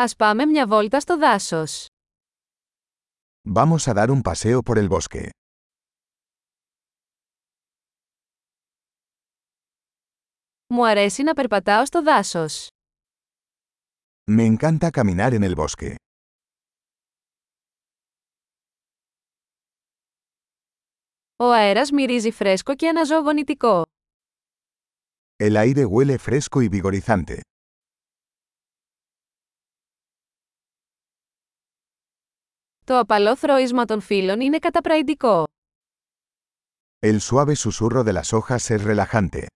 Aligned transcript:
Ας 0.00 0.16
πάμε 0.16 0.44
μια 0.46 0.66
βόλτα 0.66 1.00
στο 1.00 1.18
δάσος. 1.18 1.86
Vamos 3.54 3.78
a 3.86 3.94
dar 3.94 4.10
un 4.10 4.20
paseo 4.22 4.58
por 4.62 4.76
el 4.76 4.88
bosque. 4.88 5.28
Μου 10.66 10.86
αρέσει 10.86 11.22
να 11.22 11.34
περπατάω 11.34 11.86
στο 11.86 12.02
δάσος. 12.02 12.68
Me 14.30 14.56
encanta 14.56 14.90
caminar 14.90 15.32
en 15.32 15.42
el 15.42 15.54
bosque. 15.56 15.94
Ο 21.36 21.44
αέρας 21.52 21.90
μυρίζει 21.90 22.30
φρέσκο 22.30 22.74
και 22.74 22.88
αναζωογονητικό. 22.88 23.82
El 25.42 25.56
aire 25.56 25.84
huele 25.84 26.18
fresco 26.18 26.62
y 26.62 26.68
vigorizante. 26.80 27.40
Το 32.88 32.98
απαλό 32.98 33.36
θρώισμα 33.36 33.84
των 33.84 34.00
φύλων 34.00 34.40
είναι 34.40 34.58
καταπραϊντικό. 34.58 35.44
El 37.06 37.18
suave 37.20 37.54
susurro 37.54 38.04
de 38.04 38.12
las 38.12 38.32
hojas 38.32 38.76
es 38.76 38.82
relajante. 38.84 39.46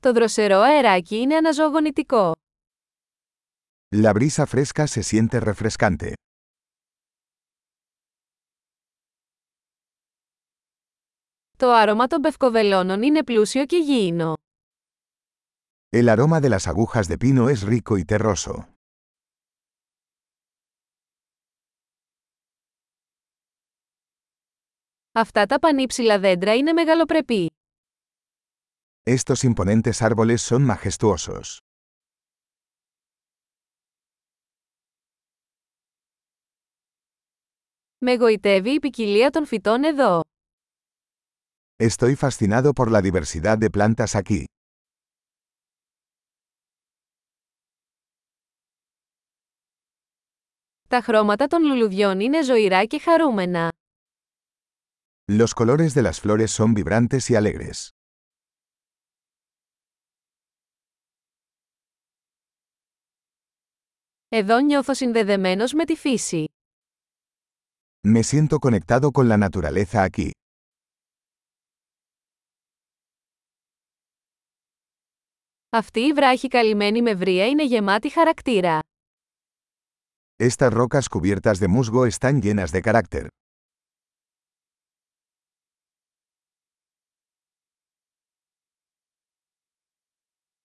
Το 0.00 0.12
δροσερό 0.12 0.58
αεράκι 0.58 1.16
είναι 1.16 1.36
αναζωογονητικό. 1.36 2.32
La 3.94 4.12
brisa 4.12 4.44
fresca 4.46 4.86
se 4.86 5.02
siente 5.02 5.38
refrescante. 5.40 6.12
Το 11.56 11.72
άρωμα 11.72 12.06
των 12.06 12.20
πευκοβελώνων 12.20 13.02
είναι 13.02 13.24
πλούσιο 13.24 13.64
και 13.66 13.76
γήινο. 13.76 14.34
El 15.95 16.09
aroma 16.09 16.39
de 16.39 16.49
las 16.49 16.67
agujas 16.67 17.07
de 17.07 17.17
pino 17.17 17.49
es 17.49 17.63
rico 17.63 17.97
y 17.97 18.05
terroso. 18.05 18.67
Αυτά 25.11 25.45
τα 25.45 25.59
πανύψηλα 25.59 26.19
δέντρα 26.19 26.55
είναι 26.55 26.73
μεγαλοπρεπή. 26.73 27.51
Estos 29.03 29.43
imponentes 29.43 30.01
árboles 30.01 30.41
son 30.41 30.61
majestuosos. 30.61 31.59
Με 37.97 38.13
γοητεύει 38.15 38.69
η 38.73 38.79
ποικιλία 38.79 39.29
των 39.29 39.45
φυτών 39.45 39.83
εδώ. 39.83 40.21
Estoy 41.83 42.15
fascinado 42.15 42.73
por 42.73 42.91
la 42.91 43.01
diversidad 43.01 43.57
de 43.57 43.69
plantas 43.69 44.15
aquí. 44.15 44.43
Τα 50.88 51.00
χρώματα 51.00 51.46
των 51.46 51.62
λουλουδιών 51.64 52.20
είναι 52.20 52.42
ζωηρά 52.42 52.84
και 52.84 52.98
χαρούμενα. 52.98 53.72
Los 55.32 55.52
colores 55.54 55.92
de 55.94 56.02
las 56.02 56.20
flores 56.20 56.50
son 56.50 56.72
vibrantes 56.74 57.30
y 57.30 57.34
alegres. 57.42 57.88
Εδώ 64.28 64.58
νιώθω 64.58 64.94
συνδεδεμένος 64.94 65.72
με 65.72 65.84
τη 65.84 65.94
φύση. 65.96 66.44
Me 68.08 68.22
siento 68.22 68.58
conectado 68.58 69.10
con 69.10 69.28
la 69.28 69.48
naturaleza 69.48 70.08
aquí. 70.10 70.30
Αυτή 75.68 76.00
η 76.00 76.12
βράχη 76.12 76.48
καλυμμένη 76.48 77.02
με 77.02 77.14
βρία 77.14 77.46
είναι 77.46 77.64
γεμάτη 77.64 78.08
χαρακτήρα. 78.10 78.78
Estas 80.50 80.72
rocas 80.72 81.08
cubiertas 81.08 81.58
de 81.58 81.66
musgo 81.66 82.06
están 82.06 82.40
llenas 82.40 82.70
de 82.70 82.80
carácter. 82.82 83.26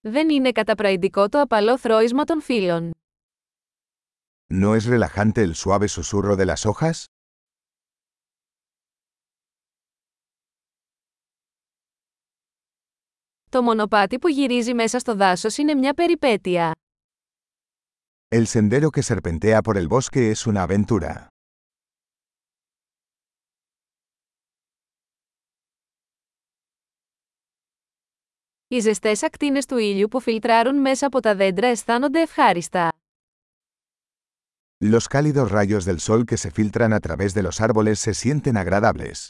Δεν 0.00 0.28
είναι 0.30 0.52
καταπραϊντικό 0.52 1.28
το 1.28 1.40
απαλό 1.40 1.78
θρώισμα 1.78 2.24
των 2.24 2.40
φύλων. 2.42 2.90
¿No 4.52 4.76
es 4.76 4.84
relajante 4.84 5.42
el 5.42 5.54
suave 5.54 5.88
susurro 5.88 6.36
de 6.36 6.44
las 6.44 6.66
hojas? 6.66 7.04
Το 13.50 13.62
μονοπάτι 13.62 14.18
που 14.18 14.28
γυρίζει 14.28 14.74
μέσα 14.74 14.98
στο 14.98 15.14
δάσος 15.16 15.56
είναι 15.56 15.74
μια 15.74 15.94
περιπέτεια. 15.94 16.79
El 18.31 18.47
sendero 18.47 18.91
que 18.91 19.03
serpentea 19.03 19.61
por 19.61 19.77
el 19.77 19.87
bosque 19.87 20.31
es 20.31 20.47
una 20.47 20.63
aventura. 20.63 21.27
Οι 28.67 28.79
ζεστές 28.79 29.23
ακτίνες 29.23 29.65
του 29.65 29.77
ήλιου 29.77 30.07
που 30.07 30.19
φιλτράρουν 30.19 30.75
μέσα 30.75 31.05
από 31.05 31.19
τα 31.19 31.35
δέντρα 31.35 31.67
αισθάνονται 31.67 32.21
ευχάριστα. 32.21 32.91
Los 34.83 35.07
cálidos 35.07 35.51
rayos 35.51 35.85
del 35.85 35.99
sol 35.99 36.25
que 36.25 36.37
se 36.37 36.51
filtran 36.51 36.91
a 36.93 36.99
través 36.99 37.33
de 37.33 37.41
los 37.41 37.61
árboles 37.61 37.99
se 37.99 38.13
sienten 38.13 38.57
agradables. 38.57 39.29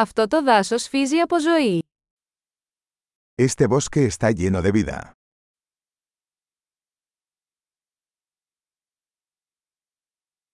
Αυτό 0.00 0.26
το 0.26 0.42
δάσος 0.42 0.88
φύζει 0.88 1.18
από 1.18 1.40
ζωή. 1.40 1.82
Este 3.34 3.66
bosque 3.68 4.08
está 4.08 4.30
lleno 4.30 4.62
de 4.62 4.72
vida. 4.72 5.10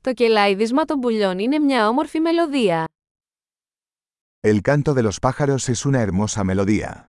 Το 0.00 0.12
κελάιδισμα 0.12 0.84
των 0.84 1.00
πουλιών 1.00 1.38
είναι 1.38 1.58
μια 1.58 1.88
όμορφη 1.88 2.20
μελωδία. 2.20 2.84
El 4.40 4.60
canto 4.60 4.94
de 4.94 5.02
los 5.02 5.18
pájaros 5.20 5.68
es 5.68 5.84
una 5.86 6.06
hermosa 6.06 6.44
melodía. 6.44 7.04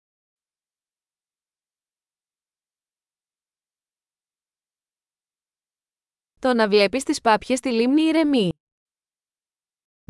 Το 6.39 6.53
να 6.53 6.67
βλέπεις 6.67 7.03
τις 7.03 7.21
πάπιες 7.21 7.57
στη 7.57 7.69
λίμνη 7.71 8.01
ηρεμεί. 8.01 8.58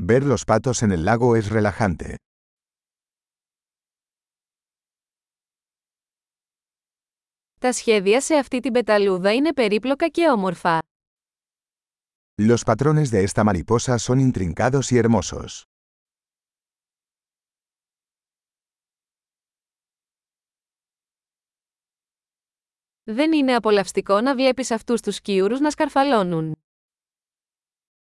Ver 0.02 0.24
los 0.24 0.46
patos 0.46 0.82
en 0.82 0.92
el 0.94 1.04
lago 1.04 1.36
es 1.36 1.50
relajante. 1.50 2.16
Τα 7.60 7.74
σχέδια 7.74 8.22
σε 8.22 8.36
αυτή 8.36 8.60
την 8.60 8.72
πεταλούδα 8.74 9.34
είναι 9.34 9.54
περίπλοκα 9.54 10.08
και 10.08 10.28
όμορφα. 10.30 10.80
Los 12.42 12.64
patrones 12.66 13.10
de 13.12 13.28
esta 13.28 13.44
mariposa 13.44 13.98
son 13.98 14.20
intrincados 14.20 14.92
y 14.92 14.98
hermosos. 15.04 15.62
Δεν 23.04 23.32
είναι 23.32 23.56
απολαυστικό 23.56 24.22
να 24.22 24.36
βλέπεις 24.36 24.72
αυτούς 24.72 25.02
τους 25.02 25.16
σκιούρους 25.16 25.60
να 25.60 25.72
σκαρφαλώνουν. 25.72 26.54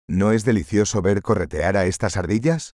¿No 0.09 0.33
es 0.33 0.45
delicioso 0.45 1.03
ver 1.03 1.23
corretear 1.23 1.77
a 1.77 1.85
estas 1.87 2.17
ardillas? 2.17 2.71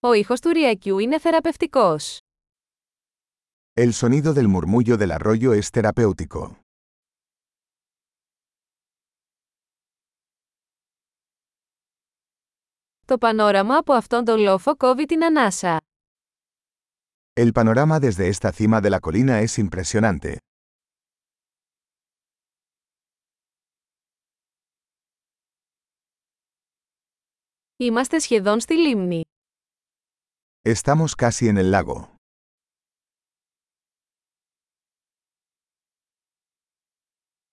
Ο 0.00 0.12
ήχος 0.12 0.40
του 0.40 0.50
ριακιού 0.52 0.98
είναι 0.98 1.18
θεραπευτικός. 1.18 2.18
El 3.74 3.92
sonido 3.92 4.32
del 4.34 4.48
murmullo 4.48 4.96
del 4.96 5.10
arroyo 5.10 5.52
es 5.60 5.70
terapéutico. 5.70 6.56
Το 13.04 13.18
πανόραμα 13.18 13.76
από 13.76 13.92
αυτόν 13.92 14.24
τον 14.24 14.40
λόφο 14.40 14.76
κόβει 14.76 15.04
την 15.04 15.24
ανάσα. 15.24 15.80
El 17.40 17.52
panorama 17.52 17.98
desde 18.00 18.28
esta 18.28 18.52
cima 18.52 18.80
de 18.80 18.90
la 18.90 19.00
colina 19.00 19.40
es 19.40 19.58
impresionante. 19.58 20.36
Είμαστε 27.79 28.19
σχεδόν 28.19 28.59
στη 28.59 28.77
λίμνη. 28.77 29.21
Estamos 30.61 31.07
casi 31.15 31.47
en 31.47 31.57
el 31.57 31.71
lago. 31.71 32.15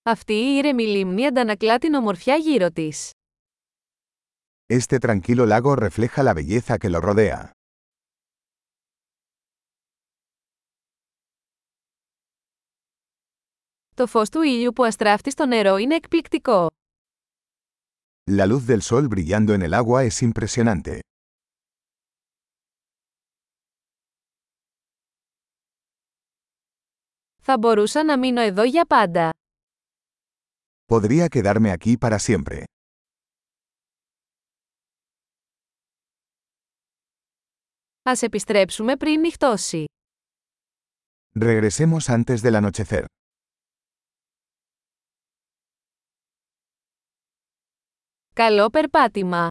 Αυτή 0.02 0.32
η 0.32 0.56
ήρεμη 0.56 0.86
λίμνη 0.86 1.26
αντανακλά 1.26 1.78
την 1.78 1.94
ομορφιά 1.94 2.36
γύρω 2.36 2.70
της. 2.70 3.10
Este 4.66 4.98
tranquilo 4.98 5.46
lago 5.46 5.74
refleja 5.76 6.22
la 6.22 6.34
belleza 6.34 6.76
que 6.78 6.90
lo 6.90 7.00
rodea. 7.00 7.50
Το 13.94 14.06
φως 14.06 14.28
του 14.28 14.42
ήλιου 14.42 14.72
που 14.72 14.84
αστράφτει 14.84 15.30
στο 15.30 15.46
νερό 15.46 15.76
είναι 15.76 15.94
εκπληκτικό. 15.94 16.66
La 18.31 18.45
luz 18.45 18.65
del 18.67 18.81
sol 18.81 19.07
brillando 19.07 19.53
en 19.53 19.61
el 19.61 19.73
agua 19.73 20.03
es 20.03 20.21
impresionante. 20.21 21.00
Θα 27.41 27.57
μπορούσα 27.57 28.03
να 28.03 28.17
μείνω 28.17 28.41
εδώ 28.41 28.63
για 28.63 28.85
πάντα. 28.85 29.29
Podría 30.91 31.27
quedarme 31.27 31.71
aquí 31.77 31.97
para 31.97 32.17
siempre. 32.19 32.63
Ας 38.01 38.21
επιστρέψουμε 38.21 38.97
πριν 38.97 39.19
νυχτώσει. 39.19 39.85
Regresemos 41.39 42.09
antes 42.09 42.41
del 42.41 42.56
anochecer. 42.56 43.06
Καλό 48.36 48.70
περπάτημα! 48.70 49.48